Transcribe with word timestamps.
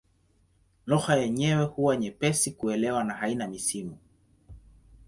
Lugha 0.85 1.15
yenyewe 1.15 1.65
huwa 1.65 1.97
nyepesi 1.97 2.51
kuelewa 2.51 3.03
na 3.03 3.13
haina 3.13 3.47
misimu. 3.47 3.97